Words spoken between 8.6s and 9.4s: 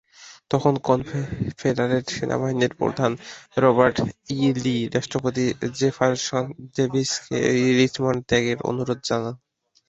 অনুরোধ জানান।